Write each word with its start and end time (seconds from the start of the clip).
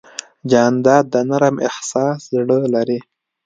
جانداد 0.51 1.03
د 1.13 1.15
نرم 1.29 1.55
احساس 1.69 2.19
زړه 2.33 2.57
لري. 2.73 2.99